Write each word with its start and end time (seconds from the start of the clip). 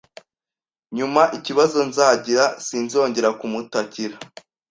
nyuma 0.97 1.21
ikibazo 1.37 1.79
nzagira 1.89 2.43
sinzongere 2.65 3.29
kumutakira. 3.39 4.15